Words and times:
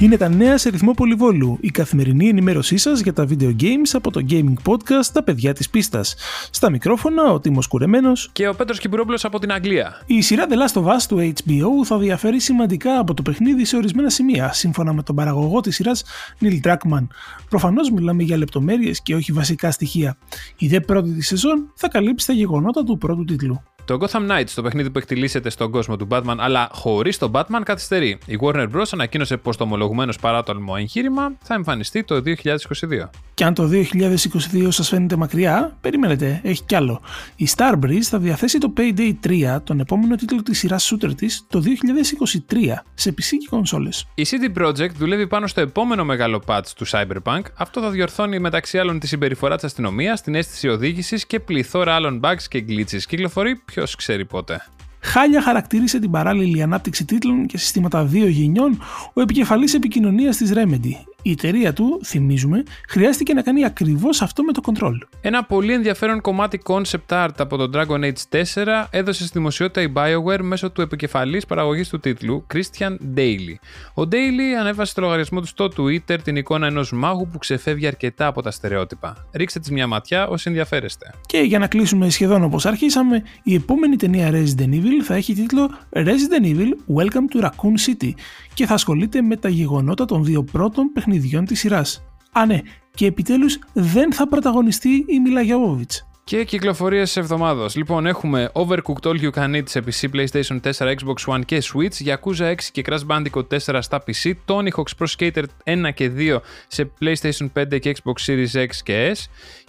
Είναι 0.00 0.16
τα 0.16 0.28
νέα 0.28 0.58
σε 0.58 0.68
ρυθμό 0.70 0.92
πολυβόλου, 0.92 1.58
η 1.60 1.70
καθημερινή 1.70 2.28
ενημέρωσή 2.28 2.76
σας 2.76 3.00
για 3.00 3.12
τα 3.12 3.26
video 3.28 3.56
games 3.60 3.90
από 3.92 4.10
το 4.10 4.20
gaming 4.30 4.54
podcast 4.64 5.04
Τα 5.12 5.22
παιδιά 5.22 5.52
της 5.52 5.70
πίστας. 5.70 6.14
Στα 6.50 6.70
μικρόφωνα 6.70 7.32
ο 7.32 7.40
Τίμος 7.40 7.66
Κουρεμένος 7.66 8.30
και 8.32 8.48
ο 8.48 8.54
Πέτρος 8.54 8.78
Κυπουρόπουλος 8.78 9.24
από 9.24 9.38
την 9.38 9.52
Αγγλία. 9.52 10.02
Η 10.06 10.20
σειρά 10.20 10.46
The 10.48 10.52
Last 10.52 10.82
of 10.82 10.86
Us 10.86 11.02
του 11.08 11.32
HBO 11.44 11.84
θα 11.84 11.98
διαφέρει 11.98 12.40
σημαντικά 12.40 12.98
από 12.98 13.14
το 13.14 13.22
παιχνίδι 13.22 13.64
σε 13.64 13.76
ορισμένα 13.76 14.10
σημεία, 14.10 14.52
σύμφωνα 14.52 14.92
με 14.92 15.02
τον 15.02 15.14
παραγωγό 15.14 15.60
της 15.60 15.74
σειράς 15.74 16.04
Neil 16.40 16.60
Druckmann. 16.64 17.06
Προφανώς 17.48 17.90
μιλάμε 17.90 18.22
για 18.22 18.36
λεπτομέρειες 18.36 19.02
και 19.02 19.14
όχι 19.14 19.32
βασικά 19.32 19.70
στοιχεία. 19.70 20.16
Η 20.56 20.66
δε 20.66 20.80
πρώτη 20.80 21.10
της 21.12 21.26
σεζόν 21.26 21.72
θα 21.74 21.88
καλύψει 21.88 22.26
τα 22.26 22.32
γεγονότα 22.32 22.84
του 22.84 22.98
πρώτου 22.98 23.24
τίτλου. 23.24 23.62
Το 23.90 23.98
Gotham 24.00 24.30
Knights, 24.30 24.50
το 24.54 24.62
παιχνίδι 24.62 24.90
που 24.90 24.98
εκτιλήσεται 24.98 25.50
στον 25.50 25.70
κόσμο 25.70 25.96
του 25.96 26.08
Batman, 26.10 26.36
αλλά 26.38 26.68
χωρίς 26.72 27.18
τον 27.18 27.30
Batman, 27.34 27.60
καθυστερεί. 27.64 28.18
Η 28.26 28.38
Warner 28.40 28.66
Bros. 28.74 28.84
ανακοίνωσε 28.90 29.36
πως 29.36 29.56
το 29.56 29.64
ομολογουμένο 29.64 30.12
παράτολμο 30.20 30.74
εγχείρημα 30.78 31.32
θα 31.42 31.54
εμφανιστεί 31.54 32.04
το 32.04 32.22
2022. 32.24 33.10
Και 33.34 33.44
αν 33.44 33.54
το 33.54 33.68
2022 33.68 34.68
σας 34.68 34.88
φαίνεται 34.88 35.16
μακριά, 35.16 35.76
περιμένετε, 35.80 36.40
έχει 36.44 36.62
κι 36.62 36.74
άλλο. 36.74 37.00
Η 37.36 37.48
Starbreeze 37.56 38.00
θα 38.00 38.18
διαθέσει 38.18 38.58
το 38.58 38.72
Payday 38.76 39.12
3, 39.26 39.58
τον 39.64 39.80
επόμενο 39.80 40.16
τίτλο 40.16 40.42
της 40.42 40.58
σειράς 40.58 40.92
shooter 40.92 41.14
της, 41.16 41.44
το 41.48 41.60
2023, 41.60 42.84
σε 42.94 43.10
PC 43.10 43.36
και 43.40 43.46
κονσόλες. 43.50 44.06
Η 44.14 44.26
CD 44.30 44.62
Projekt 44.62 44.94
δουλεύει 44.98 45.26
πάνω 45.26 45.46
στο 45.46 45.60
επόμενο 45.60 46.04
μεγάλο 46.04 46.42
patch 46.46 46.66
του 46.76 46.86
Cyberpunk. 46.86 47.42
Αυτό 47.56 47.80
θα 47.80 47.90
διορθώνει 47.90 48.38
μεταξύ 48.38 48.78
άλλων 48.78 48.98
τη 48.98 49.06
συμπεριφορά 49.06 49.54
της 49.54 49.64
αστυνομίας, 49.64 50.22
την 50.22 50.34
αίσθηση 50.34 50.68
οδήγησης 50.68 51.26
και 51.26 51.40
πληθώρα 51.40 51.94
άλλων 51.94 52.20
bugs 52.24 52.42
και 52.48 52.64
glitches. 52.68 53.02
Κυκλοφορεί 53.08 53.62
ποιος 53.80 53.96
ξέρει 53.96 54.24
πότε. 54.24 54.66
Χάλια 55.00 55.42
χαρακτήρισε 55.42 55.98
την 55.98 56.10
παράλληλη 56.10 56.62
ανάπτυξη 56.62 57.04
τίτλων 57.04 57.46
και 57.46 57.58
συστήματα 57.58 58.04
δύο 58.04 58.26
γενιών 58.26 58.78
ο 59.12 59.20
επικεφαλής 59.20 59.74
επικοινωνίας 59.74 60.36
της 60.36 60.52
Remedy, 60.54 60.94
η 61.22 61.30
εταιρεία 61.30 61.72
του, 61.72 62.00
θυμίζουμε, 62.04 62.62
χρειάστηκε 62.88 63.34
να 63.34 63.42
κάνει 63.42 63.64
ακριβώς 63.64 64.22
αυτό 64.22 64.42
με 64.42 64.52
το 64.52 64.60
Control. 64.64 64.98
Ένα 65.20 65.44
πολύ 65.44 65.72
ενδιαφέρον 65.72 66.20
κομμάτι 66.20 66.60
concept 66.64 67.08
art 67.08 67.34
από 67.38 67.56
το 67.56 67.70
Dragon 67.74 68.04
Age 68.04 68.42
4 68.54 68.84
έδωσε 68.90 69.22
στη 69.22 69.38
δημοσιότητα 69.38 69.82
η 69.82 69.92
BioWare 69.94 70.42
μέσω 70.42 70.70
του 70.70 70.80
επικεφαλής 70.80 71.46
παραγωγής 71.46 71.88
του 71.88 72.00
τίτλου, 72.00 72.46
Christian 72.54 72.96
Daly. 73.16 73.54
Ο 73.94 74.02
Daly 74.02 74.58
ανέβασε 74.60 74.90
στο 74.90 75.00
λογαριασμό 75.00 75.40
του 75.40 75.46
στο 75.46 75.68
Twitter 75.76 76.22
την 76.22 76.36
εικόνα 76.36 76.66
ενός 76.66 76.92
μάγου 76.92 77.28
που 77.28 77.38
ξεφεύγει 77.38 77.86
αρκετά 77.86 78.26
από 78.26 78.42
τα 78.42 78.50
στερεότυπα. 78.50 79.26
Ρίξτε 79.32 79.58
της 79.60 79.70
μια 79.70 79.86
ματιά 79.86 80.28
όσοι 80.28 80.44
ενδιαφέρεστε. 80.48 81.14
Και 81.26 81.38
για 81.38 81.58
να 81.58 81.66
κλείσουμε 81.66 82.10
σχεδόν 82.10 82.44
όπως 82.44 82.66
αρχίσαμε, 82.66 83.22
η 83.42 83.54
επόμενη 83.54 83.96
ταινία 83.96 84.30
Resident 84.30 84.72
Evil 84.74 85.02
θα 85.02 85.14
έχει 85.14 85.34
τίτλο 85.34 85.70
Resident 85.92 86.44
Evil 86.44 86.98
Welcome 86.98 87.36
to 87.36 87.44
Raccoon 87.44 87.88
City 87.88 88.10
και 88.54 88.66
θα 88.66 88.74
ασχολείται 88.74 89.22
με 89.22 89.36
τα 89.36 89.48
γεγονότα 89.48 90.04
των 90.04 90.24
δύο 90.24 90.42
πρώτων 90.42 90.92
παιχνιδιών 90.92 91.09
παιχνιδιών 91.10 91.44
της 91.44 91.58
σειράς. 91.58 92.04
Α 92.32 92.46
ναι, 92.46 92.60
και 92.94 93.06
επιτέλους 93.06 93.58
δεν 93.72 94.12
θα 94.12 94.28
πρωταγωνιστεί 94.28 95.04
η 95.08 95.20
Μίλα 95.20 95.40
Γιαβόβιτς. 95.40 96.09
Και 96.30 96.44
κυκλοφορίε 96.44 97.04
εβδομάδο. 97.14 97.66
Λοιπόν, 97.74 98.06
έχουμε 98.06 98.50
Overcooked 98.54 99.02
All 99.02 99.20
You 99.20 99.30
Can 99.34 99.54
Eat 99.54 99.62
σε 99.64 99.82
PC, 99.86 100.08
PlayStation 100.14 100.60
4, 100.60 100.94
Xbox 100.94 101.34
One 101.34 101.40
και 101.44 101.62
Switch, 101.72 102.06
Yakuza 102.06 102.50
6 102.50 102.54
και 102.72 102.82
Crash 102.86 103.06
Bandicoot 103.06 103.58
4 103.66 103.78
στα 103.80 104.02
PC, 104.06 104.32
Tony 104.46 104.68
Hawk's 104.76 104.92
Pro 104.98 105.06
Skater 105.18 105.44
1 105.64 105.94
και 105.94 106.10
2 106.16 106.36
σε 106.68 106.90
PlayStation 107.00 107.46
5 107.54 107.78
και 107.80 107.96
Xbox 107.96 108.32
Series 108.32 108.66
X 108.66 108.68
και 108.82 109.16
S, 109.16 109.24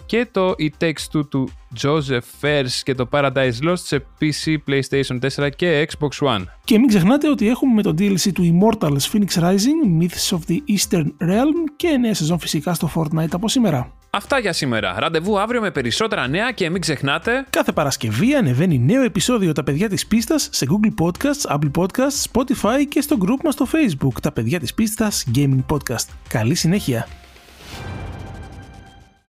και 0.06 0.26
το 0.32 0.54
It 0.58 0.84
Takes 0.84 1.16
Two 1.16 1.28
του 1.28 1.48
Joseph 1.82 2.40
Fares 2.40 2.80
και 2.82 2.94
το 2.94 3.08
Paradise 3.12 3.68
Lost 3.68 3.76
σε 3.76 4.04
PC, 4.20 4.56
PlayStation 4.68 5.18
4 5.36 5.48
και 5.56 5.88
Xbox 5.90 6.26
One. 6.26 6.44
Και 6.64 6.78
μην 6.78 6.88
ξεχνάτε 6.88 7.28
ότι 7.28 7.48
έχουμε 7.48 7.74
με 7.74 7.82
το 7.82 7.94
DLC 7.98 8.32
του 8.34 8.42
Immortals 8.42 9.12
Phoenix 9.12 9.42
Rising, 9.42 10.00
Myths 10.00 10.36
of 10.36 10.40
the 10.48 10.56
Eastern 10.76 11.06
Realm 11.30 11.72
και 11.76 11.96
νέα 11.96 12.14
σεζόν 12.14 12.38
φυσικά 12.38 12.74
στο 12.74 12.90
Fortnite 12.94 13.32
από 13.32 13.48
σήμερα. 13.48 13.92
Αυτά 14.14 14.38
για 14.38 14.52
σήμερα. 14.52 14.94
Ραντεβού 14.98 15.38
αύριο 15.40 15.60
με 15.60 15.70
περισσότερα 15.70 16.28
νέα 16.28 16.52
και 16.52 16.70
μην 16.70 16.80
ξεχνάτε. 16.80 17.46
Κάθε 17.50 17.72
Παρασκευή 17.72 18.34
ανεβαίνει 18.34 18.78
νέο 18.78 19.02
επεισόδιο 19.02 19.52
Τα 19.52 19.62
παιδιά 19.62 19.88
της 19.88 20.06
πίστας 20.06 20.48
σε 20.52 20.66
Google 20.70 21.04
Podcasts, 21.04 21.56
Apple 21.56 21.70
Podcasts, 21.80 22.30
Spotify 22.32 22.86
και 22.88 23.00
στο 23.00 23.16
group 23.20 23.42
μας 23.44 23.54
στο 23.54 23.66
Facebook 23.72 24.20
Τα 24.22 24.32
παιδιά 24.32 24.58
της 24.58 24.74
πίστας 24.74 25.24
Gaming 25.34 25.64
Podcast. 25.68 26.06
Καλή 26.28 26.54
συνέχεια. 26.54 27.06